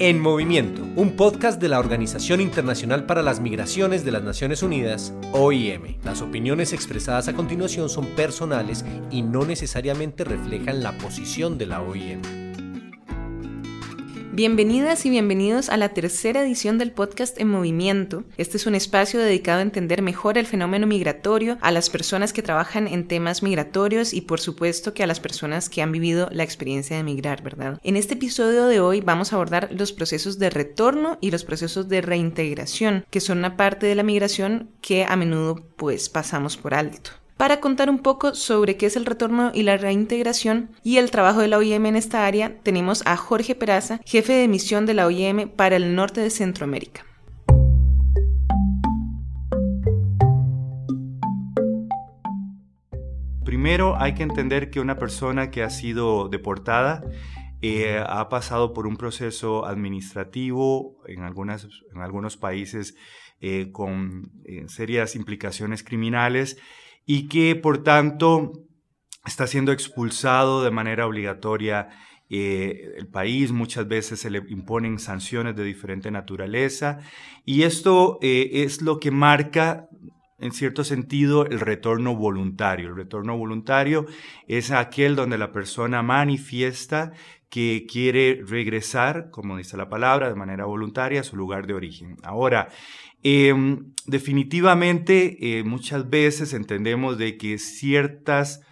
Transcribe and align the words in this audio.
En 0.00 0.20
Movimiento, 0.20 0.82
un 0.94 1.16
podcast 1.16 1.60
de 1.60 1.68
la 1.68 1.80
Organización 1.80 2.40
Internacional 2.40 3.04
para 3.04 3.22
las 3.22 3.40
Migraciones 3.40 4.04
de 4.04 4.12
las 4.12 4.22
Naciones 4.22 4.62
Unidas, 4.62 5.12
OIM. 5.32 5.96
Las 6.04 6.22
opiniones 6.22 6.72
expresadas 6.72 7.26
a 7.26 7.32
continuación 7.32 7.88
son 7.88 8.06
personales 8.14 8.84
y 9.10 9.22
no 9.22 9.44
necesariamente 9.44 10.22
reflejan 10.22 10.84
la 10.84 10.96
posición 10.98 11.58
de 11.58 11.66
la 11.66 11.82
OIM. 11.82 12.47
Bienvenidas 14.38 15.04
y 15.04 15.10
bienvenidos 15.10 15.68
a 15.68 15.76
la 15.76 15.88
tercera 15.88 16.42
edición 16.42 16.78
del 16.78 16.92
podcast 16.92 17.40
En 17.40 17.48
Movimiento. 17.48 18.22
Este 18.36 18.56
es 18.56 18.68
un 18.68 18.76
espacio 18.76 19.18
dedicado 19.18 19.58
a 19.58 19.62
entender 19.62 20.00
mejor 20.00 20.38
el 20.38 20.46
fenómeno 20.46 20.86
migratorio, 20.86 21.58
a 21.60 21.72
las 21.72 21.90
personas 21.90 22.32
que 22.32 22.40
trabajan 22.40 22.86
en 22.86 23.08
temas 23.08 23.42
migratorios 23.42 24.14
y 24.14 24.20
por 24.20 24.38
supuesto 24.38 24.94
que 24.94 25.02
a 25.02 25.08
las 25.08 25.18
personas 25.18 25.68
que 25.68 25.82
han 25.82 25.90
vivido 25.90 26.28
la 26.30 26.44
experiencia 26.44 26.96
de 26.96 27.02
migrar, 27.02 27.42
¿verdad? 27.42 27.80
En 27.82 27.96
este 27.96 28.14
episodio 28.14 28.66
de 28.66 28.78
hoy 28.78 29.00
vamos 29.00 29.32
a 29.32 29.34
abordar 29.34 29.70
los 29.72 29.92
procesos 29.92 30.38
de 30.38 30.50
retorno 30.50 31.18
y 31.20 31.32
los 31.32 31.42
procesos 31.42 31.88
de 31.88 32.00
reintegración, 32.00 33.06
que 33.10 33.18
son 33.18 33.38
una 33.38 33.56
parte 33.56 33.86
de 33.86 33.96
la 33.96 34.04
migración 34.04 34.70
que 34.80 35.04
a 35.04 35.16
menudo 35.16 35.66
pues 35.74 36.08
pasamos 36.08 36.56
por 36.56 36.74
alto 36.74 37.10
para 37.38 37.60
contar 37.60 37.88
un 37.88 38.00
poco 38.00 38.34
sobre 38.34 38.76
qué 38.76 38.86
es 38.86 38.96
el 38.96 39.06
retorno 39.06 39.52
y 39.54 39.62
la 39.62 39.76
reintegración 39.76 40.70
y 40.82 40.98
el 40.98 41.12
trabajo 41.12 41.40
de 41.40 41.46
la 41.46 41.58
OIM 41.58 41.86
en 41.86 41.96
esta 41.96 42.26
área, 42.26 42.58
tenemos 42.64 43.06
a 43.06 43.16
Jorge 43.16 43.54
Peraza, 43.54 44.00
jefe 44.04 44.32
de 44.32 44.48
misión 44.48 44.86
de 44.86 44.94
la 44.94 45.06
OIM 45.06 45.48
para 45.48 45.76
el 45.76 45.94
norte 45.94 46.20
de 46.20 46.30
Centroamérica. 46.30 47.06
Primero 53.44 53.96
hay 53.98 54.14
que 54.14 54.24
entender 54.24 54.70
que 54.70 54.80
una 54.80 54.98
persona 54.98 55.50
que 55.50 55.62
ha 55.62 55.70
sido 55.70 56.28
deportada 56.28 57.04
eh, 57.62 58.02
ha 58.04 58.28
pasado 58.28 58.74
por 58.74 58.86
un 58.86 58.96
proceso 58.96 59.64
administrativo 59.64 60.96
en, 61.06 61.20
en 61.20 62.00
algunos 62.02 62.36
países 62.36 62.96
eh, 63.40 63.70
con 63.70 64.32
eh, 64.44 64.64
serias 64.66 65.14
implicaciones 65.14 65.84
criminales 65.84 66.58
y 67.08 67.26
que 67.26 67.56
por 67.56 67.82
tanto 67.82 68.52
está 69.24 69.46
siendo 69.46 69.72
expulsado 69.72 70.62
de 70.62 70.70
manera 70.70 71.06
obligatoria 71.06 71.88
eh, 72.28 72.92
el 72.98 73.08
país, 73.08 73.50
muchas 73.50 73.88
veces 73.88 74.20
se 74.20 74.28
le 74.28 74.42
imponen 74.50 74.98
sanciones 74.98 75.56
de 75.56 75.64
diferente 75.64 76.10
naturaleza 76.10 76.98
y 77.46 77.62
esto 77.62 78.18
eh, 78.20 78.50
es 78.52 78.82
lo 78.82 79.00
que 79.00 79.10
marca 79.10 79.88
en 80.38 80.52
cierto 80.52 80.84
sentido 80.84 81.46
el 81.46 81.60
retorno 81.60 82.14
voluntario. 82.14 82.90
El 82.90 82.96
retorno 82.96 83.36
voluntario 83.38 84.04
es 84.46 84.70
aquel 84.70 85.16
donde 85.16 85.38
la 85.38 85.50
persona 85.50 86.02
manifiesta 86.02 87.12
que 87.48 87.86
quiere 87.90 88.42
regresar, 88.46 89.30
como 89.30 89.56
dice 89.56 89.78
la 89.78 89.88
palabra, 89.88 90.28
de 90.28 90.34
manera 90.34 90.66
voluntaria 90.66 91.20
a 91.20 91.24
su 91.24 91.36
lugar 91.36 91.66
de 91.66 91.72
origen. 91.72 92.18
Ahora, 92.22 92.68
Em, 93.22 93.92
definitivamente, 94.06 95.58
eh, 95.58 95.64
muchas 95.64 96.08
veces 96.08 96.52
entendemos 96.52 97.18
de 97.18 97.36
que 97.36 97.58
ciertas 97.58 98.62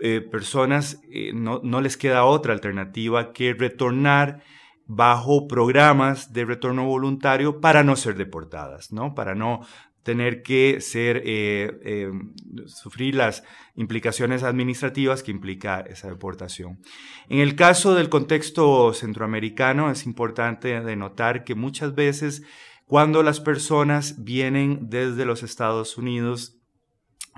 eh, 0.00 0.20
personas 0.20 1.00
eh, 1.10 1.32
no, 1.34 1.60
no, 1.64 1.80
les 1.80 1.96
queda 1.96 2.24
otra 2.24 2.52
alternativa 2.52 3.32
que 3.32 3.54
retornar 3.54 4.42
bajo 4.86 5.48
programas 5.48 6.32
de 6.32 6.44
retorno 6.44 6.84
voluntario 6.86 7.60
para 7.60 7.82
no 7.82 7.96
ser 7.96 8.14
deportadas, 8.16 8.92
¿no? 8.92 9.14
Para 9.14 9.34
no 9.34 9.60
tener 10.02 10.42
que 10.42 10.80
ser, 10.80 11.22
em, 11.26 12.32
sufrir 12.66 13.14
las 13.14 13.42
implicaciones 13.74 14.42
administrativas 14.42 15.22
que 15.22 15.30
implica 15.30 15.80
esa 15.80 16.08
deportación. 16.08 16.78
En 17.28 17.40
el 17.40 17.56
caso 17.56 17.94
del 17.94 18.08
contexto 18.08 18.94
centroamericano 18.94 19.90
es 19.90 20.06
importante 20.06 20.80
denotar 20.80 21.44
que 21.44 21.54
muchas 21.54 21.94
veces 21.94 22.42
cuando 22.88 23.22
las 23.22 23.38
personas 23.38 24.24
vienen 24.24 24.88
desde 24.90 25.24
los 25.24 25.42
Estados 25.42 25.96
Unidos, 25.98 26.56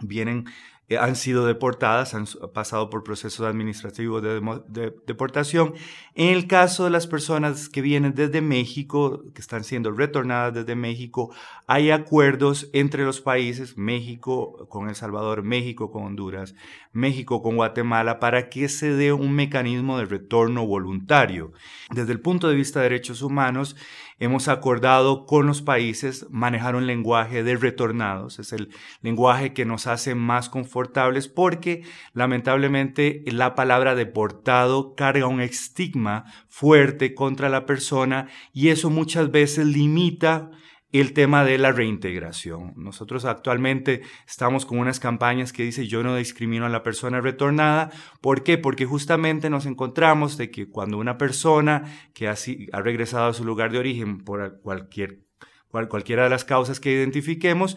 vienen 0.00 0.46
eh, 0.90 0.98
han 0.98 1.14
sido 1.14 1.46
deportadas, 1.46 2.14
han 2.14 2.26
pasado 2.52 2.90
por 2.90 3.04
procesos 3.04 3.46
administrativos 3.46 4.20
de, 4.22 4.92
deportación. 5.06 5.74
En 6.16 6.30
el 6.30 6.48
caso 6.48 6.82
de 6.82 6.90
las 6.90 7.06
personas 7.06 7.68
que 7.68 7.80
vienen 7.80 8.12
desde 8.16 8.40
México, 8.40 9.22
que 9.32 9.40
están 9.40 9.62
siendo 9.62 9.92
retornadas 9.92 10.52
desde 10.52 10.74
México, 10.74 11.32
hay 11.68 11.92
acuerdos 11.92 12.70
entre 12.72 13.04
los 13.04 13.20
países, 13.20 13.78
México 13.78 14.66
con 14.68 14.88
El 14.88 14.96
Salvador, 14.96 15.44
México 15.44 15.92
con 15.92 16.02
Honduras, 16.02 16.56
México 16.92 17.40
con 17.40 17.54
Guatemala, 17.54 18.18
para 18.18 18.48
que 18.48 18.68
se 18.68 18.92
dé 18.92 19.12
un 19.12 19.32
mecanismo 19.32 19.96
de 19.96 20.06
retorno 20.06 20.66
voluntario. 20.66 21.52
Desde 21.94 22.10
el 22.10 22.20
punto 22.20 22.48
de 22.48 22.56
vista 22.56 22.80
de 22.80 22.88
derechos 22.88 23.22
humanos, 23.22 23.76
hemos 24.20 24.48
acordado 24.48 25.26
con 25.26 25.46
los 25.46 25.62
países 25.62 26.26
manejar 26.30 26.76
un 26.76 26.86
lenguaje 26.86 27.42
de 27.42 27.56
retornados. 27.56 28.38
Es 28.38 28.52
el 28.52 28.68
lenguaje 29.02 29.52
que 29.52 29.64
nos 29.64 29.86
hace 29.86 30.14
más 30.14 30.48
confortables 30.48 31.26
porque 31.26 31.82
lamentablemente 32.12 33.24
la 33.26 33.54
palabra 33.54 33.94
deportado 33.94 34.94
carga 34.94 35.26
un 35.26 35.40
estigma 35.40 36.26
fuerte 36.48 37.14
contra 37.14 37.48
la 37.48 37.66
persona 37.66 38.28
y 38.52 38.68
eso 38.68 38.90
muchas 38.90 39.30
veces 39.30 39.66
limita 39.66 40.50
el 40.92 41.12
tema 41.12 41.44
de 41.44 41.58
la 41.58 41.72
reintegración. 41.72 42.72
Nosotros 42.76 43.24
actualmente 43.24 44.02
estamos 44.26 44.66
con 44.66 44.78
unas 44.78 44.98
campañas 45.00 45.52
que 45.52 45.62
dice 45.62 45.86
yo 45.86 46.02
no 46.02 46.16
discrimino 46.16 46.66
a 46.66 46.68
la 46.68 46.82
persona 46.82 47.20
retornada. 47.20 47.90
¿Por 48.20 48.42
qué? 48.42 48.58
Porque 48.58 48.86
justamente 48.86 49.50
nos 49.50 49.66
encontramos 49.66 50.36
de 50.36 50.50
que 50.50 50.68
cuando 50.68 50.98
una 50.98 51.18
persona 51.18 51.84
que 52.12 52.28
ha, 52.28 52.34
ha 52.72 52.82
regresado 52.82 53.28
a 53.28 53.34
su 53.34 53.44
lugar 53.44 53.70
de 53.70 53.78
origen 53.78 54.24
por 54.24 54.60
cualquier, 54.62 55.20
cualquiera 55.70 56.24
de 56.24 56.30
las 56.30 56.44
causas 56.44 56.80
que 56.80 56.92
identifiquemos, 56.92 57.76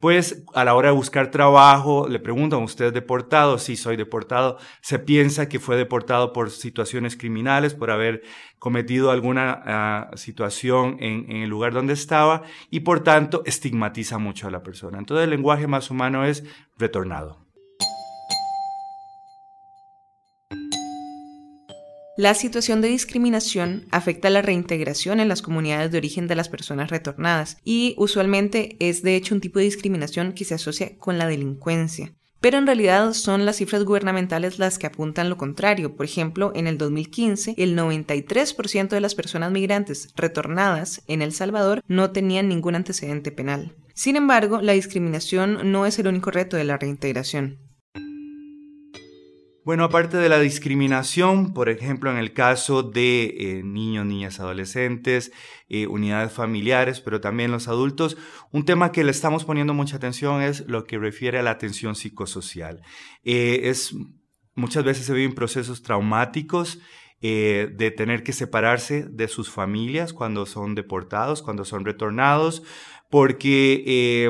pues 0.00 0.44
a 0.54 0.64
la 0.64 0.74
hora 0.74 0.88
de 0.88 0.94
buscar 0.94 1.30
trabajo 1.30 2.08
le 2.08 2.18
preguntan, 2.18 2.62
¿usted 2.62 2.86
es 2.86 2.92
deportado? 2.94 3.58
Sí, 3.58 3.76
soy 3.76 3.96
deportado. 3.96 4.56
Se 4.80 4.98
piensa 4.98 5.48
que 5.48 5.60
fue 5.60 5.76
deportado 5.76 6.32
por 6.32 6.50
situaciones 6.50 7.18
criminales, 7.18 7.74
por 7.74 7.90
haber 7.90 8.22
cometido 8.58 9.10
alguna 9.10 9.62
ah, 9.64 10.10
situación 10.16 10.96
en, 11.00 11.30
en, 11.30 11.42
el 11.42 11.50
lugar 11.50 11.74
donde 11.74 11.92
estaba 11.92 12.42
y 12.70 12.80
por 12.80 13.00
tanto 13.00 13.42
estigmatiza 13.44 14.16
mucho 14.16 14.48
a 14.48 14.50
la 14.50 14.62
persona. 14.62 14.98
Entonces 14.98 15.24
el 15.24 15.30
lenguaje 15.30 15.66
más 15.66 15.90
humano 15.90 16.24
es 16.24 16.44
retornado. 16.78 17.49
La 22.20 22.34
situación 22.34 22.82
de 22.82 22.88
discriminación 22.88 23.86
afecta 23.90 24.28
la 24.28 24.42
reintegración 24.42 25.20
en 25.20 25.28
las 25.28 25.40
comunidades 25.40 25.90
de 25.90 25.96
origen 25.96 26.26
de 26.26 26.34
las 26.34 26.50
personas 26.50 26.90
retornadas 26.90 27.56
y 27.64 27.94
usualmente 27.96 28.76
es 28.78 29.02
de 29.02 29.16
hecho 29.16 29.34
un 29.34 29.40
tipo 29.40 29.58
de 29.58 29.64
discriminación 29.64 30.34
que 30.34 30.44
se 30.44 30.52
asocia 30.52 30.98
con 30.98 31.16
la 31.16 31.26
delincuencia. 31.26 32.12
Pero 32.42 32.58
en 32.58 32.66
realidad 32.66 33.14
son 33.14 33.46
las 33.46 33.56
cifras 33.56 33.84
gubernamentales 33.84 34.58
las 34.58 34.78
que 34.78 34.86
apuntan 34.86 35.30
lo 35.30 35.38
contrario. 35.38 35.96
Por 35.96 36.04
ejemplo, 36.04 36.52
en 36.54 36.66
el 36.66 36.76
2015, 36.76 37.54
el 37.56 37.74
93% 37.74 38.88
de 38.90 39.00
las 39.00 39.14
personas 39.14 39.50
migrantes 39.50 40.12
retornadas 40.14 41.00
en 41.06 41.22
El 41.22 41.32
Salvador 41.32 41.82
no 41.88 42.10
tenían 42.10 42.50
ningún 42.50 42.74
antecedente 42.74 43.32
penal. 43.32 43.74
Sin 43.94 44.16
embargo, 44.16 44.60
la 44.60 44.74
discriminación 44.74 45.72
no 45.72 45.86
es 45.86 45.98
el 45.98 46.06
único 46.06 46.30
reto 46.30 46.58
de 46.58 46.64
la 46.64 46.76
reintegración. 46.76 47.69
Bueno, 49.62 49.84
aparte 49.84 50.16
de 50.16 50.30
la 50.30 50.40
discriminación, 50.40 51.52
por 51.52 51.68
ejemplo, 51.68 52.10
en 52.10 52.16
el 52.16 52.32
caso 52.32 52.82
de 52.82 53.24
eh, 53.38 53.62
niños, 53.62 54.06
niñas, 54.06 54.40
adolescentes, 54.40 55.32
eh, 55.68 55.86
unidades 55.86 56.32
familiares, 56.32 57.00
pero 57.00 57.20
también 57.20 57.50
los 57.50 57.68
adultos, 57.68 58.16
un 58.52 58.64
tema 58.64 58.90
que 58.90 59.04
le 59.04 59.10
estamos 59.10 59.44
poniendo 59.44 59.74
mucha 59.74 59.96
atención 59.96 60.40
es 60.40 60.66
lo 60.66 60.84
que 60.84 60.98
refiere 60.98 61.38
a 61.38 61.42
la 61.42 61.50
atención 61.50 61.94
psicosocial. 61.94 62.80
Eh, 63.22 63.60
es, 63.64 63.94
muchas 64.54 64.82
veces 64.82 65.04
se 65.04 65.12
viven 65.12 65.34
procesos 65.34 65.82
traumáticos 65.82 66.78
de 67.22 67.94
tener 67.94 68.22
que 68.22 68.32
separarse 68.32 69.02
de 69.02 69.28
sus 69.28 69.50
familias 69.50 70.14
cuando 70.14 70.46
son 70.46 70.74
deportados, 70.74 71.42
cuando 71.42 71.66
son 71.66 71.84
retornados, 71.84 72.62
porque 73.10 74.26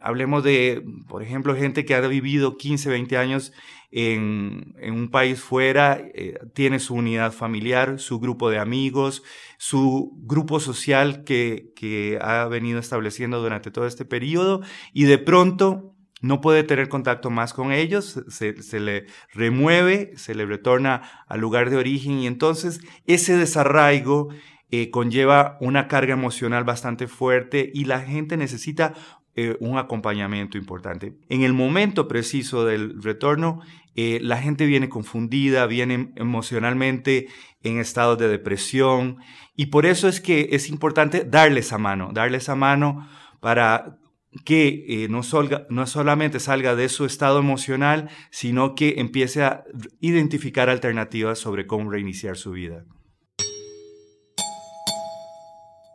hablemos 0.00 0.44
de, 0.44 0.84
por 1.08 1.22
ejemplo, 1.22 1.54
gente 1.54 1.84
que 1.84 1.94
ha 1.94 2.00
vivido 2.00 2.56
15, 2.56 2.88
20 2.90 3.16
años 3.16 3.52
en, 3.90 4.74
un 4.90 5.10
país 5.10 5.40
fuera, 5.40 6.00
eh, 6.14 6.38
tiene 6.54 6.78
su 6.78 6.94
unidad 6.94 7.32
familiar, 7.32 7.98
su 7.98 8.18
grupo 8.18 8.50
de 8.50 8.58
amigos, 8.58 9.22
su 9.58 10.12
grupo 10.22 10.60
social 10.60 11.24
que, 11.24 11.72
que 11.76 12.18
ha 12.20 12.46
venido 12.46 12.78
estableciendo 12.80 13.42
durante 13.42 13.70
todo 13.70 13.86
este 13.86 14.04
periodo 14.04 14.62
y 14.92 15.04
de 15.04 15.18
pronto 15.18 15.94
no 16.22 16.40
puede 16.40 16.62
tener 16.62 16.88
contacto 16.88 17.30
más 17.30 17.52
con 17.52 17.72
ellos, 17.72 18.22
se, 18.28 18.62
se, 18.62 18.80
le 18.80 19.06
remueve, 19.34 20.12
se 20.16 20.34
le 20.34 20.46
retorna 20.46 21.24
al 21.26 21.40
lugar 21.40 21.68
de 21.68 21.76
origen 21.76 22.20
y 22.20 22.26
entonces 22.26 22.80
ese 23.06 23.36
desarraigo 23.36 24.28
eh, 24.74 24.88
conlleva 24.88 25.58
una 25.60 25.86
carga 25.86 26.14
emocional 26.14 26.64
bastante 26.64 27.06
fuerte 27.06 27.70
y 27.74 27.84
la 27.84 28.00
gente 28.00 28.38
necesita 28.38 28.94
eh, 29.34 29.56
un 29.60 29.78
acompañamiento 29.78 30.58
importante. 30.58 31.14
En 31.28 31.42
el 31.42 31.52
momento 31.52 32.06
preciso 32.06 32.64
del 32.64 33.02
retorno 33.02 33.60
eh, 33.94 34.20
la 34.22 34.38
gente 34.38 34.64
viene 34.66 34.88
confundida, 34.88 35.66
viene 35.66 36.12
emocionalmente 36.16 37.28
en 37.62 37.78
estados 37.78 38.18
de 38.18 38.28
depresión 38.28 39.18
y 39.54 39.66
por 39.66 39.84
eso 39.84 40.08
es 40.08 40.20
que 40.20 40.48
es 40.52 40.70
importante 40.70 41.24
darles 41.24 41.66
esa 41.66 41.78
mano, 41.78 42.10
darles 42.12 42.44
esa 42.44 42.54
mano 42.54 43.08
para 43.40 43.98
que 44.46 44.84
eh, 44.88 45.08
no, 45.08 45.20
no 45.68 45.86
solamente 45.86 46.40
salga 46.40 46.74
de 46.74 46.88
su 46.88 47.04
estado 47.04 47.38
emocional, 47.38 48.08
sino 48.30 48.74
que 48.74 48.94
empiece 48.98 49.42
a 49.42 49.64
identificar 50.00 50.70
alternativas 50.70 51.38
sobre 51.38 51.66
cómo 51.66 51.90
reiniciar 51.90 52.38
su 52.38 52.52
vida. 52.52 52.84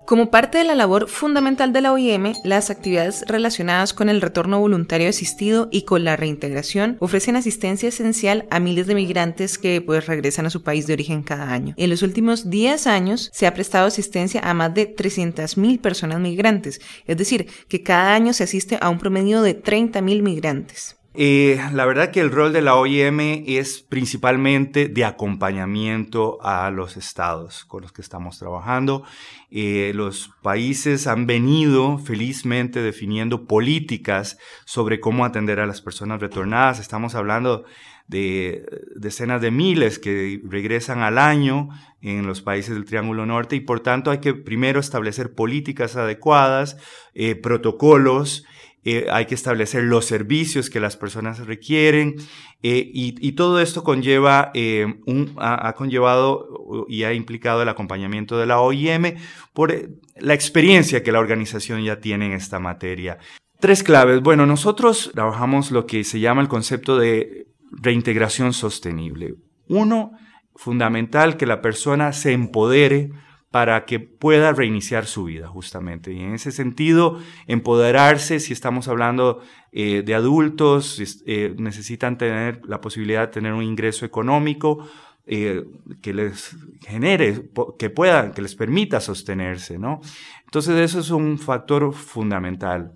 Como 0.08 0.32
parte 0.32 0.60
de 0.60 0.64
la 0.64 0.74
labor 0.74 1.10
fundamental 1.10 1.74
de 1.74 1.82
la 1.82 1.92
OIM, 1.92 2.32
las 2.46 2.70
actividades 2.70 3.26
relacionadas 3.28 3.94
con 3.94 4.08
el 4.08 4.22
retorno 4.22 4.58
voluntario 4.58 5.10
asistido 5.10 5.68
y 5.70 5.82
con 5.82 6.06
la 6.06 6.16
reintegración 6.16 6.96
ofrecen 7.02 7.36
asistencia 7.36 7.90
esencial 7.90 8.48
a 8.50 8.62
miles 8.62 8.88
de 8.88 8.96
migrantes 8.96 9.58
que 9.58 9.82
pues 9.82 10.06
regresan 10.06 10.46
a 10.46 10.50
su 10.50 10.64
país 10.64 10.88
de 10.88 10.94
origen 10.94 11.24
cada 11.24 11.52
año. 11.52 11.74
En 11.76 11.90
los 11.90 12.04
últimos 12.04 12.50
10 12.50 12.88
años 12.88 13.30
se 13.34 13.48
ha 13.48 13.54
prestado 13.54 13.88
asistencia 13.88 14.40
a 14.40 14.54
más 14.54 14.74
de 14.74 14.96
300.000 14.96 15.82
personas 15.82 16.22
migrantes, 16.22 16.80
es 17.06 17.18
decir, 17.18 17.48
que 17.68 17.84
cada 17.84 18.14
año 18.14 18.32
se 18.32 18.46
asiste 18.46 18.78
a 18.80 18.88
un 18.88 19.00
promedio 19.00 19.42
de 19.42 19.62
30.000 19.62 20.22
migrantes. 20.22 20.97
Eh, 21.20 21.60
la 21.74 21.88
verdad 21.88 22.12
que 22.12 22.20
el 22.20 22.30
rol 22.30 22.54
de 22.54 22.62
la 22.62 22.76
OIM 22.76 23.44
es 23.48 23.82
principalmente 23.82 24.88
de 24.88 25.04
acompañamiento 25.04 26.38
a 26.44 26.70
los 26.70 26.96
estados 26.96 27.66
con 27.66 27.82
los 27.82 27.92
que 27.92 28.04
estamos 28.04 28.38
trabajando. 28.38 29.04
Eh, 29.50 29.94
los 29.96 30.30
países 30.44 31.08
han 31.08 31.26
venido 31.26 31.98
felizmente 31.98 32.84
definiendo 32.84 33.48
políticas 33.48 34.38
sobre 34.64 35.00
cómo 35.00 35.26
atender 35.26 35.60
a 35.60 35.66
las 35.66 35.82
personas 35.82 36.22
retornadas. 36.22 36.80
Estamos 36.80 37.16
hablando 37.16 37.66
de 38.08 38.64
decenas 38.96 39.42
de 39.42 39.50
miles 39.50 39.98
que 39.98 40.40
regresan 40.44 41.00
al 41.00 41.18
año 41.18 41.70
en 42.00 42.28
los 42.28 42.44
países 42.44 42.76
del 42.76 42.86
Triángulo 42.86 43.26
Norte 43.26 43.56
y 43.56 43.62
por 43.62 43.80
tanto 43.80 44.12
hay 44.12 44.20
que 44.20 44.36
primero 44.36 44.80
establecer 44.80 45.34
políticas 45.34 45.96
adecuadas, 45.96 46.78
eh, 47.16 47.34
protocolos, 47.34 48.46
eh, 48.90 49.06
hay 49.12 49.26
que 49.26 49.36
establecer 49.36 49.84
los 49.84 50.06
servicios 50.06 50.70
que 50.70 50.80
las 50.80 50.96
personas 50.96 51.46
requieren 51.46 52.16
eh, 52.64 52.90
y, 52.94 53.34
todo 53.34 53.60
esto 53.60 53.84
conlleva, 53.84 54.50
eh, 54.54 55.02
un, 55.06 55.34
ha, 55.36 55.74
conllevado 55.74 56.86
y 56.88 57.04
ha 57.04 57.12
implicado 57.12 57.62
el 57.62 57.68
acompañamiento 57.68 58.38
de 58.38 58.46
la 58.46 58.62
OIM 58.62 59.18
por 59.52 59.76
la 60.16 60.34
experiencia 60.34 61.04
que 61.04 61.12
la 61.12 61.20
organización 61.20 61.84
ya 61.84 62.00
tiene 62.00 62.28
en 62.28 62.32
esta 62.32 62.60
materia. 62.60 63.18
Tres 63.60 63.84
claves. 63.84 64.22
Bueno, 64.22 64.46
nosotros 64.46 65.12
trabajamos 65.14 65.70
lo 65.72 65.86
que 65.86 66.06
se 66.06 66.22
llama 66.22 66.42
el 66.42 66.48
concepto 66.48 66.98
de 66.98 67.48
reintegración 67.72 68.54
sostenible. 68.54 69.34
Uno, 69.68 70.14
fundamental 70.56 71.36
que 71.36 71.46
la 71.46 71.62
persona 71.62 72.14
se 72.14 72.32
empodere 72.32 73.10
para 73.58 73.86
que 73.86 74.00
pueda 74.00 74.52
reiniciar 74.54 75.08
su 75.08 75.24
vida, 75.24 75.48
justamente. 75.48 76.14
Y 76.14 76.20
en 76.20 76.36
ese 76.36 76.52
sentido, 76.52 77.20
empoderarse, 77.48 78.40
si 78.40 78.54
estamos 78.54 78.88
hablando 78.88 79.42
eh, 79.72 80.04
de 80.06 80.14
adultos, 80.14 81.02
eh, 81.26 81.56
necesitan 81.58 82.20
tener 82.20 82.62
la 82.68 82.82
posibilidad 82.82 83.22
de 83.22 83.34
tener 83.34 83.54
un 83.54 83.64
ingreso 83.64 84.06
económico 84.06 84.88
eh, 85.26 85.66
que 86.04 86.14
les 86.14 86.56
genere, 86.88 87.50
que 87.80 87.90
pueda, 87.90 88.32
que 88.32 88.44
les 88.44 88.54
permita 88.54 89.00
sostenerse, 89.00 89.80
¿no? 89.80 90.02
Entonces, 90.46 90.80
eso 90.80 91.00
es 91.00 91.10
un 91.10 91.40
factor 91.40 91.96
fundamental. 91.96 92.94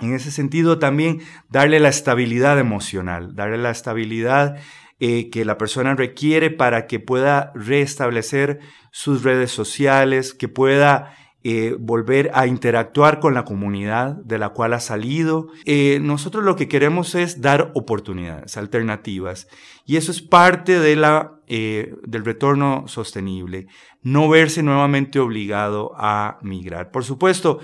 En 0.00 0.14
ese 0.14 0.30
sentido, 0.30 0.78
también 0.78 1.22
darle 1.48 1.80
la 1.80 1.88
estabilidad 1.88 2.56
emocional, 2.60 3.34
darle 3.34 3.58
la 3.58 3.72
estabilidad 3.72 4.60
que 5.32 5.44
la 5.44 5.58
persona 5.58 5.96
requiere 5.96 6.50
para 6.50 6.86
que 6.86 7.00
pueda 7.00 7.50
restablecer 7.56 8.60
sus 8.92 9.24
redes 9.24 9.50
sociales, 9.50 10.32
que 10.32 10.46
pueda 10.46 11.16
eh, 11.44 11.74
volver 11.76 12.30
a 12.34 12.46
interactuar 12.46 13.18
con 13.18 13.34
la 13.34 13.44
comunidad 13.44 14.14
de 14.14 14.38
la 14.38 14.50
cual 14.50 14.74
ha 14.74 14.80
salido. 14.80 15.48
Eh, 15.64 15.98
nosotros 16.00 16.44
lo 16.44 16.54
que 16.54 16.68
queremos 16.68 17.16
es 17.16 17.40
dar 17.40 17.72
oportunidades, 17.74 18.56
alternativas, 18.56 19.48
y 19.84 19.96
eso 19.96 20.12
es 20.12 20.22
parte 20.22 20.78
de 20.78 20.94
la, 20.94 21.32
eh, 21.48 21.96
del 22.06 22.24
retorno 22.24 22.84
sostenible, 22.86 23.66
no 24.02 24.28
verse 24.28 24.62
nuevamente 24.62 25.18
obligado 25.18 25.90
a 25.96 26.38
migrar. 26.42 26.92
Por 26.92 27.02
supuesto, 27.02 27.58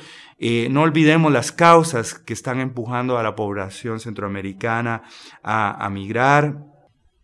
no 0.70 0.82
olvidemos 0.82 1.32
las 1.32 1.52
causas 1.52 2.14
que 2.14 2.32
están 2.32 2.61
empujando 2.61 3.17
a 3.19 3.23
la 3.23 3.37
población 3.37 3.99
centroamericana 4.00 5.02
a 5.43 5.88
migrar 5.90 6.77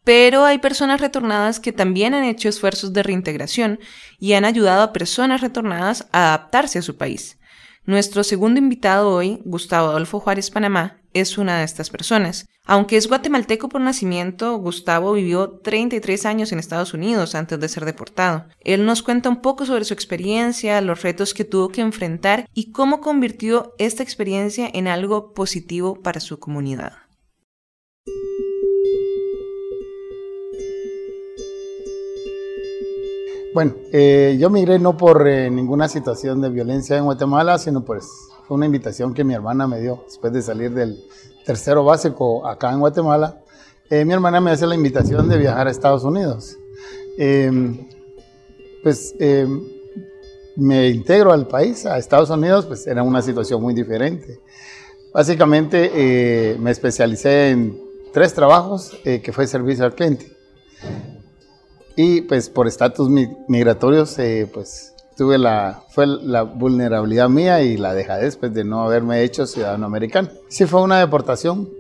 pero 0.05 0.45
hay 0.45 0.59
personas 0.59 1.01
retornadas 1.01 1.59
que 1.59 1.73
también 1.73 2.15
han 2.15 2.25
hecho 2.25 2.49
esfuerzos 2.49 2.93
de 2.93 3.03
reintegración 3.03 3.81
y 4.21 4.35
han 4.35 4.45
ayudado 4.45 4.83
a 4.83 4.93
personas 4.93 5.41
retornadas 5.41 6.07
a 6.13 6.29
adaptarse 6.29 6.79
a 6.79 6.83
su 6.83 6.97
país. 6.97 7.39
Nuestro 7.87 8.25
segundo 8.25 8.59
invitado 8.59 9.11
hoy, 9.11 9.41
Gustavo 9.45 9.89
Adolfo 9.89 10.21
Juárez 10.21 10.51
Panamá, 10.51 10.99
es 11.13 11.39
una 11.39 11.59
de 11.59 11.65
estas 11.65 11.91
personas. 11.91 12.47
Aunque 12.67 12.97
es 12.97 13.09
guatemalteco 13.09 13.69
por 13.69 13.83
nacimiento, 13.83 14.57
Gustavo 14.57 15.13
vivió 15.13 15.61
33 15.63 16.25
años 16.25 16.51
en 16.51 16.59
Estados 16.59 16.95
Unidos 16.95 17.35
antes 17.35 17.61
de 17.61 17.69
ser 17.69 17.85
deportado. 17.85 18.47
Él 18.61 18.87
nos 18.87 19.03
cuenta 19.03 19.29
un 19.29 19.43
poco 19.43 19.67
sobre 19.67 19.85
su 19.85 19.93
experiencia, 19.93 20.81
los 20.81 21.03
retos 21.03 21.35
que 21.35 21.45
tuvo 21.45 21.69
que 21.69 21.83
enfrentar 21.83 22.49
y 22.55 22.73
cómo 22.73 23.01
convirtió 23.01 23.75
esta 23.79 24.03
experiencia 24.03 24.69
en 24.73 24.89
algo 24.89 25.35
positivo 25.35 26.01
para 26.03 26.21
su 26.21 26.39
comunidad. 26.39 27.04
Bueno, 33.55 33.77
eh, 33.93 34.37
yo 34.37 34.51
migré 34.51 34.81
no 34.81 34.97
por 34.97 35.29
eh, 35.29 35.49
ninguna 35.49 35.87
situación 35.87 36.41
de 36.41 36.51
violencia 36.51 36.99
en 36.99 37.05
Guatemala, 37.05 37.57
sino 37.57 37.85
pues 37.85 38.05
fue 38.49 38.57
una 38.57 38.67
invitación 38.67 39.15
que 39.15 39.23
mi 39.23 39.33
hermana 39.33 39.69
me 39.69 39.81
dio 39.81 40.03
después 40.05 40.33
de 40.33 40.43
salir 40.43 40.73
del 40.73 40.99
tercero 41.47 41.85
básico 41.85 42.45
acá 42.49 42.73
en 42.73 42.81
Guatemala. 42.81 43.45
Eh, 43.91 44.05
mi 44.05 44.13
hermana 44.13 44.41
me 44.41 44.51
hace 44.51 44.67
la 44.67 44.75
invitación 44.75 45.29
de 45.29 45.39
viajar 45.39 45.69
a 45.69 45.71
Estados 45.71 46.03
Unidos. 46.03 46.59
Em, 47.17 47.87
pues 48.83 49.15
em, 49.21 49.63
me 50.57 50.89
integro 50.89 51.31
al 51.31 51.47
país, 51.47 51.87
a 51.87 51.97
Estados 51.97 52.31
Unidos, 52.31 52.67
pues 52.67 52.89
era 52.89 53.05
una 53.05 53.23
situación 53.23 53.63
muy 53.63 53.73
diferente. 53.73 54.41
Básicamente 55.13 56.57
me 56.59 56.73
especialicé 56.73 57.51
en 57.51 57.81
tres 58.13 58.35
trabajos, 58.35 58.99
que 59.05 59.33
fue 59.33 59.47
servicio 59.47 59.85
al 59.85 59.95
cliente. 59.95 60.34
Y 61.97 62.23
pues 62.23 62.51
por 62.51 62.67
estatus 62.67 63.09
migratorios, 63.49 64.19
eh, 64.19 64.51
pues 64.53 64.95
tuve 65.17 65.39
la, 65.39 65.85
fue 65.91 66.07
la 66.07 66.43
vulnerabilidad 66.43 67.29
mía 67.29 67.63
y 67.63 67.77
la 67.77 67.95
dejadez 67.95 68.25
después 68.25 68.53
de 68.53 68.65
no 68.65 68.83
haberme 68.83 69.23
hecho 69.23 69.47
ciudadano 69.47 69.87
americano. 69.87 70.29
Sí 70.49 70.67
fue 70.67 70.83
una 70.83 70.99
deportación 70.99 71.71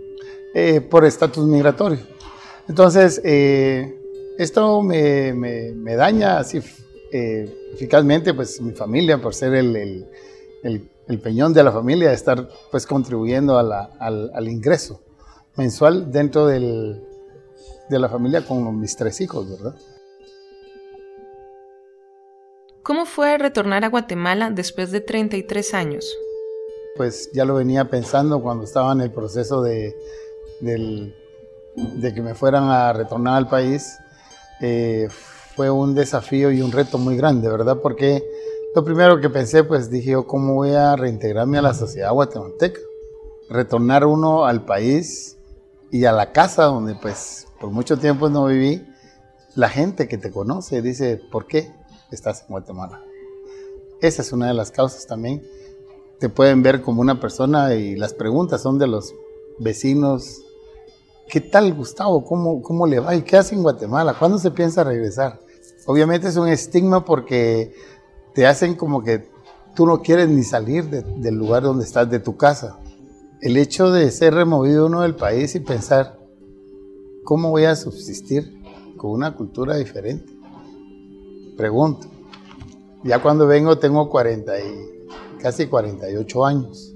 eh, 0.55 0.81
por 0.81 1.05
estatus 1.05 1.45
migratorio. 1.47 1.99
Entonces, 2.69 3.21
eh, 3.25 4.00
esto 4.38 4.83
me, 4.83 5.33
me, 5.33 5.97
daña 5.97 6.38
así 6.38 6.61
eficazmente, 7.12 8.35
pues 8.35 8.61
mi 8.61 8.73
familia, 8.73 9.21
por 9.21 9.35
ser 9.35 9.55
el, 9.55 9.77
el, 10.62 10.91
el, 11.07 11.21
peñón 11.21 11.53
de 11.53 11.62
la 11.62 11.71
familia, 11.71 12.12
estar 12.12 12.49
pues 12.71 12.87
contribuyendo 12.87 13.59
a 13.59 13.62
la, 13.62 13.91
al, 14.00 14.33
al, 14.35 14.49
ingreso 14.49 15.00
mensual 15.57 16.11
dentro 16.11 16.47
del, 16.47 17.00
de 17.88 17.99
la 17.99 18.09
familia 18.09 18.45
con 18.45 18.81
mis 18.81 18.97
tres 18.97 19.21
hijos, 19.21 19.49
¿verdad? 19.49 19.77
¿Cómo 22.85 23.07
fue 23.07 23.38
retornar 23.38 23.83
a 23.83 23.88
Guatemala 23.88 24.50
después 24.50 24.91
de 24.91 25.00
33 25.00 25.73
años? 25.73 26.07
Pues 26.97 27.31
ya 27.33 27.47
lo 27.47 27.55
venía 27.55 27.88
pensando 27.88 28.43
cuando 28.43 28.64
estaba 28.64 28.93
en 28.93 29.00
el 29.00 29.11
proceso 29.11 29.62
de, 29.62 29.97
de 30.61 32.14
que 32.14 32.21
me 32.21 32.35
fueran 32.35 32.64
a 32.64 32.93
retornar 32.93 33.38
al 33.38 33.49
país. 33.49 33.97
Eh, 34.61 35.09
fue 35.57 35.71
un 35.71 35.95
desafío 35.95 36.53
y 36.53 36.61
un 36.61 36.73
reto 36.73 36.99
muy 36.99 37.17
grande, 37.17 37.49
¿verdad? 37.49 37.79
Porque 37.83 38.23
lo 38.75 38.85
primero 38.85 39.19
que 39.19 39.31
pensé, 39.31 39.64
pues 39.64 39.88
dije 39.88 40.11
yo, 40.11 40.26
¿cómo 40.26 40.53
voy 40.53 40.73
a 40.73 40.95
reintegrarme 40.95 41.57
a 41.57 41.62
la 41.62 41.73
sociedad 41.73 42.12
guatemalteca? 42.12 42.81
Retornar 43.49 44.05
uno 44.05 44.45
al 44.45 44.67
país 44.67 45.38
y 45.91 46.05
a 46.05 46.12
la 46.12 46.33
casa 46.33 46.64
donde 46.64 46.95
pues 46.97 47.47
por 47.59 47.71
mucho 47.71 47.97
tiempo 47.97 48.29
no 48.29 48.45
viví, 48.45 48.87
la 49.55 49.71
gente 49.71 50.07
que 50.07 50.19
te 50.19 50.31
conoce 50.31 50.83
dice, 50.83 51.19
¿por 51.31 51.47
qué? 51.47 51.73
Estás 52.14 52.42
en 52.42 52.49
Guatemala. 52.49 53.02
Esa 54.00 54.23
es 54.23 54.33
una 54.33 54.49
de 54.49 54.54
las 54.54 54.71
causas 54.71 55.06
también. 55.06 55.42
Te 56.18 56.28
pueden 56.28 56.62
ver 56.62 56.83
como 56.83 57.00
una 57.00 57.21
persona 57.21 57.75
y 57.75 57.97
las 57.97 58.14
preguntas 58.14 58.62
son 58.62 58.78
de 58.78 58.87
los 58.87 59.14
vecinos. 59.59 60.42
¿Qué 61.28 61.40
tal 61.40 61.73
Gustavo? 61.75 62.25
¿Cómo, 62.25 62.62
cómo 62.62 62.87
le 62.87 63.00
va? 63.00 63.14
¿Y 63.14 63.23
qué 63.23 63.37
hace 63.37 63.54
en 63.54 63.62
Guatemala? 63.62 64.14
¿Cuándo 64.18 64.38
se 64.38 64.50
piensa 64.50 64.85
regresar? 64.85 65.40
Obviamente 65.87 66.28
es 66.28 66.37
un 66.37 66.49
estigma 66.49 67.04
porque 67.04 67.75
te 68.35 68.47
hacen 68.47 68.75
como 68.75 69.02
que 69.02 69.28
tú 69.75 69.87
no 69.87 70.02
quieres 70.02 70.28
ni 70.28 70.42
salir 70.42 70.88
del 70.88 71.35
lugar 71.35 71.62
donde 71.62 71.85
estás, 71.85 72.09
de 72.09 72.21
tu 72.21 72.37
casa. 72.37 72.78
El 73.40 73.56
hecho 73.56 73.90
de 73.90 74.11
ser 74.11 74.35
removido 74.35 74.87
uno 74.87 75.02
del 75.02 75.14
país 75.14 75.54
y 75.54 75.61
pensar, 75.61 76.18
¿cómo 77.25 77.50
voy 77.50 77.64
a 77.64 77.76
subsistir 77.76 78.62
con 78.97 79.11
una 79.11 79.35
cultura 79.35 79.76
diferente? 79.76 80.34
Pregunto. 81.57 82.09
Ya 83.05 83.21
cuando 83.23 83.47
vengo 83.47 83.79
tengo 83.79 84.09
40 84.09 84.59
y 84.61 85.07
casi 85.41 85.67
48 85.67 86.45
años. 86.45 86.95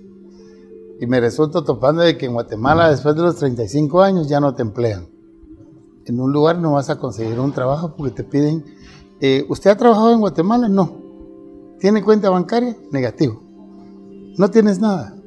Y 1.00 1.06
me 1.06 1.20
resulta 1.20 1.62
topando 1.62 2.02
de 2.02 2.16
que 2.16 2.26
en 2.26 2.32
Guatemala 2.32 2.90
después 2.90 3.14
de 3.14 3.22
los 3.22 3.36
35 3.36 4.02
años 4.02 4.28
ya 4.28 4.40
no 4.40 4.54
te 4.54 4.62
emplean. 4.62 5.08
En 6.06 6.20
un 6.20 6.32
lugar 6.32 6.58
no 6.58 6.72
vas 6.72 6.88
a 6.88 6.98
conseguir 6.98 7.38
un 7.38 7.52
trabajo 7.52 7.94
porque 7.94 8.14
te 8.14 8.24
piden, 8.24 8.64
eh, 9.20 9.44
¿usted 9.48 9.70
ha 9.70 9.76
trabajado 9.76 10.12
en 10.12 10.20
Guatemala? 10.20 10.68
No. 10.68 10.96
¿Tiene 11.78 12.02
cuenta 12.02 12.30
bancaria? 12.30 12.76
Negativo. 12.90 13.42
No 14.38 14.50
tienes 14.50 14.80
nada. 14.80 15.17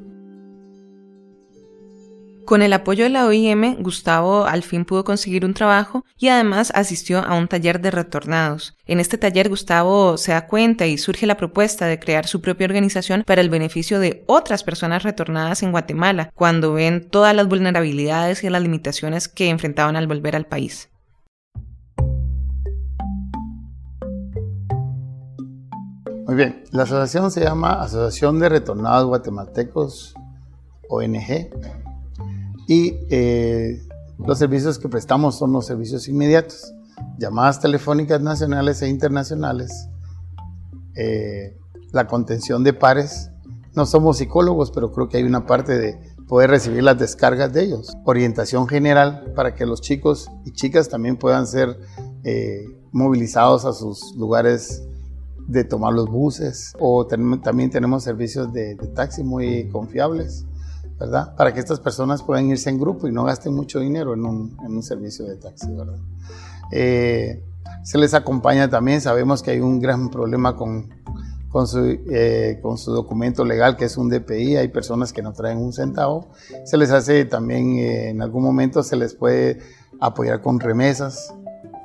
Con 2.45 2.61
el 2.61 2.73
apoyo 2.73 3.03
de 3.03 3.09
la 3.09 3.25
OIM, 3.25 3.81
Gustavo 3.81 4.45
al 4.45 4.63
fin 4.63 4.83
pudo 4.83 5.03
conseguir 5.03 5.45
un 5.45 5.53
trabajo 5.53 6.03
y 6.17 6.29
además 6.29 6.71
asistió 6.75 7.19
a 7.19 7.35
un 7.35 7.47
taller 7.47 7.79
de 7.81 7.91
retornados. 7.91 8.75
En 8.85 8.99
este 8.99 9.17
taller 9.17 9.47
Gustavo 9.47 10.17
se 10.17 10.31
da 10.31 10.47
cuenta 10.47 10.87
y 10.87 10.97
surge 10.97 11.25
la 11.25 11.37
propuesta 11.37 11.85
de 11.85 11.99
crear 11.99 12.27
su 12.27 12.41
propia 12.41 12.65
organización 12.65 13.23
para 13.25 13.41
el 13.41 13.49
beneficio 13.49 13.99
de 13.99 14.23
otras 14.27 14.63
personas 14.63 15.03
retornadas 15.03 15.63
en 15.63 15.71
Guatemala, 15.71 16.31
cuando 16.33 16.73
ven 16.73 17.07
todas 17.09 17.35
las 17.35 17.47
vulnerabilidades 17.47 18.43
y 18.43 18.49
las 18.49 18.61
limitaciones 18.61 19.27
que 19.27 19.49
enfrentaban 19.49 19.95
al 19.95 20.07
volver 20.07 20.35
al 20.35 20.45
país. 20.45 20.89
Muy 26.25 26.35
bien, 26.35 26.63
la 26.71 26.83
asociación 26.83 27.29
se 27.29 27.43
llama 27.43 27.81
Asociación 27.81 28.39
de 28.39 28.49
Retornados 28.49 29.05
Guatemaltecos, 29.05 30.15
ONG, 30.89 31.49
y 32.67 32.95
eh, 33.09 33.81
los 34.17 34.37
servicios 34.37 34.79
que 34.79 34.89
prestamos 34.89 35.37
son 35.37 35.51
los 35.51 35.65
servicios 35.65 36.07
inmediatos, 36.07 36.73
llamadas 37.17 37.59
telefónicas 37.59 38.21
nacionales 38.21 38.81
e 38.81 38.87
internacionales, 38.87 39.89
eh, 40.95 41.57
la 41.91 42.07
contención 42.07 42.63
de 42.63 42.73
pares. 42.73 43.31
No 43.73 43.85
somos 43.85 44.17
psicólogos, 44.17 44.71
pero 44.71 44.91
creo 44.91 45.09
que 45.09 45.17
hay 45.17 45.23
una 45.23 45.45
parte 45.45 45.77
de 45.77 45.99
poder 46.27 46.49
recibir 46.49 46.83
las 46.83 46.97
descargas 46.97 47.51
de 47.51 47.63
ellos. 47.63 47.95
Orientación 48.05 48.67
general 48.67 49.33
para 49.35 49.55
que 49.55 49.65
los 49.65 49.81
chicos 49.81 50.29
y 50.45 50.51
chicas 50.51 50.87
también 50.89 51.17
puedan 51.17 51.47
ser 51.47 51.77
eh, 52.23 52.63
movilizados 52.91 53.65
a 53.65 53.73
sus 53.73 54.15
lugares 54.15 54.83
de 55.47 55.63
tomar 55.63 55.93
los 55.93 56.09
buses 56.09 56.73
o 56.79 57.05
también 57.05 57.69
tenemos 57.69 58.03
servicios 58.03 58.53
de, 58.53 58.75
taxi 58.95 59.23
muy 59.23 59.67
confiables, 59.69 60.45
Para 61.35 61.53
que 61.53 61.59
estas 61.59 61.79
personas 61.79 62.23
puedan 62.23 62.47
irse 62.49 62.69
en 62.69 62.79
grupo 62.79 63.07
y 63.07 63.11
no 63.11 63.23
gasten 63.23 63.53
mucho 63.53 63.79
dinero 63.79 64.13
en 64.13 64.25
un, 64.25 64.57
en 64.65 64.75
un 64.75 64.83
servicio 64.83 65.25
de 65.25 65.35
taxi, 65.35 65.67
¿verdad? 65.71 65.99
Eh, 66.71 67.43
se 67.83 67.97
les 67.97 68.13
acompaña 68.13 68.69
también, 68.69 69.01
sabemos 69.01 69.41
que 69.41 69.51
hay 69.51 69.59
un 69.59 69.79
gran 69.79 70.09
problema 70.09 70.55
con, 70.55 70.89
con, 71.49 71.67
su, 71.67 71.79
eh, 72.09 72.59
con 72.61 72.77
su 72.77 72.91
documento 72.91 73.43
legal 73.43 73.75
que 73.75 73.85
es 73.85 73.97
un 73.97 74.09
DPI, 74.09 74.57
hay 74.57 74.67
personas 74.67 75.11
que 75.11 75.21
no 75.21 75.33
traen 75.33 75.57
un 75.57 75.73
centavo, 75.73 76.29
se 76.63 76.77
les 76.77 76.91
hace 76.91 77.25
también, 77.25 77.77
eh, 77.77 78.09
en 78.09 78.21
algún 78.21 78.43
momento 78.43 78.83
se 78.83 78.95
les 78.95 79.15
puede 79.15 79.59
apoyar 79.99 80.41
con 80.41 80.59
remesas, 80.59 81.33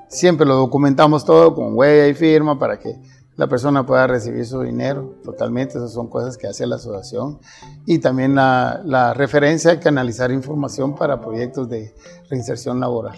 siempre 0.08 0.46
lo 0.46 0.56
documentamos 0.56 1.24
todo 1.24 1.54
con 1.54 1.76
huella 1.76 2.08
y 2.08 2.14
firma 2.14 2.58
para 2.58 2.78
que 2.78 3.00
la 3.36 3.46
persona 3.48 3.84
pueda 3.84 4.06
recibir 4.06 4.46
su 4.46 4.62
dinero 4.62 5.14
totalmente. 5.22 5.76
Esas 5.76 5.92
son 5.92 6.08
cosas 6.08 6.38
que 6.38 6.46
hace 6.46 6.66
la 6.66 6.76
asociación. 6.76 7.38
Y 7.84 7.98
también 7.98 8.34
la, 8.34 9.12
referencia 9.14 9.70
de 9.70 9.80
canalizar 9.80 10.30
información 10.30 10.94
para 10.94 11.20
proyectos 11.20 11.68
de 11.68 11.94
reinserción 12.30 12.80
laboral. 12.80 13.16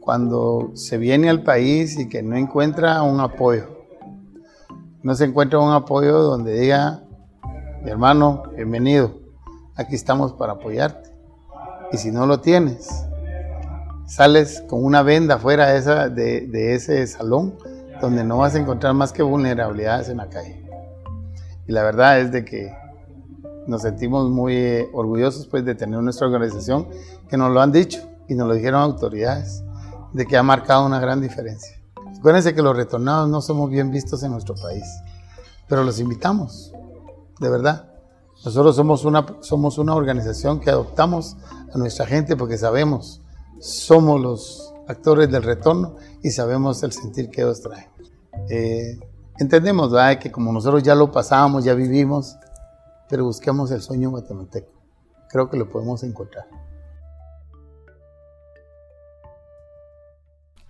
Cuando 0.00 0.72
se 0.74 0.98
viene 0.98 1.30
al 1.30 1.42
país 1.42 1.98
y 1.98 2.08
que 2.08 2.22
no 2.22 2.36
encuentra 2.36 3.02
un 3.02 3.20
apoyo, 3.20 3.86
no 5.02 5.14
se 5.14 5.24
encuentra 5.24 5.58
un 5.58 5.72
apoyo 5.72 6.18
donde 6.18 6.60
diga, 6.60 7.02
mi 7.82 7.90
hermano, 7.90 8.42
bienvenido, 8.54 9.18
aquí 9.76 9.94
estamos 9.94 10.34
para 10.34 10.54
apoyarte. 10.54 11.10
Y 11.90 11.96
si 11.96 12.10
no 12.10 12.26
lo 12.26 12.40
tienes, 12.40 12.90
sales 14.06 14.62
con 14.68 14.84
una 14.84 15.02
venda 15.02 15.38
fuera 15.38 15.68
de 15.70 16.74
ese 16.74 17.06
salón 17.06 17.54
donde 18.00 18.24
no 18.24 18.38
vas 18.38 18.54
a 18.54 18.58
encontrar 18.58 18.94
más 18.94 19.12
que 19.12 19.22
vulnerabilidades 19.22 20.08
en 20.08 20.18
la 20.18 20.28
calle. 20.28 20.64
Y 21.66 21.72
la 21.72 21.82
verdad 21.82 22.20
es 22.20 22.32
de 22.32 22.44
que 22.44 22.74
nos 23.66 23.82
sentimos 23.82 24.30
muy 24.30 24.56
eh, 24.56 24.90
orgullosos 24.92 25.46
pues 25.46 25.64
de 25.64 25.74
tener 25.74 26.00
nuestra 26.00 26.26
organización 26.26 26.88
que 27.28 27.36
nos 27.36 27.50
lo 27.52 27.60
han 27.60 27.72
dicho 27.72 28.00
y 28.28 28.34
nos 28.34 28.48
lo 28.48 28.54
dijeron 28.54 28.82
autoridades 28.82 29.62
de 30.12 30.26
que 30.26 30.36
ha 30.36 30.42
marcado 30.42 30.86
una 30.86 31.00
gran 31.00 31.20
diferencia. 31.20 31.80
Acuérdense 32.18 32.54
que 32.54 32.62
los 32.62 32.76
retornados 32.76 33.28
no 33.28 33.40
somos 33.40 33.70
bien 33.70 33.90
vistos 33.90 34.22
en 34.22 34.32
nuestro 34.32 34.54
país, 34.54 34.84
pero 35.68 35.84
los 35.84 36.00
invitamos, 36.00 36.72
de 37.40 37.50
verdad. 37.50 37.90
Nosotros 38.44 38.76
somos 38.76 39.04
una, 39.04 39.26
somos 39.40 39.78
una 39.78 39.94
organización 39.94 40.60
que 40.60 40.70
adoptamos 40.70 41.36
a 41.72 41.78
nuestra 41.78 42.06
gente 42.06 42.36
porque 42.36 42.58
sabemos, 42.58 43.22
somos 43.60 44.20
los 44.20 44.73
actores 44.88 45.30
del 45.30 45.42
retorno 45.42 45.96
y 46.22 46.30
sabemos 46.30 46.82
el 46.82 46.92
sentir 46.92 47.30
que 47.30 47.42
ellos 47.42 47.60
traen. 47.60 47.88
Eh, 48.48 48.98
entendemos 49.38 49.92
que 50.20 50.30
como 50.30 50.52
nosotros 50.52 50.82
ya 50.82 50.94
lo 50.94 51.10
pasamos, 51.10 51.64
ya 51.64 51.74
vivimos, 51.74 52.36
pero 53.08 53.24
busquemos 53.24 53.70
el 53.70 53.80
sueño 53.80 54.10
guatemalteco. 54.10 54.72
Creo 55.28 55.50
que 55.50 55.56
lo 55.56 55.68
podemos 55.70 56.02
encontrar. 56.02 56.46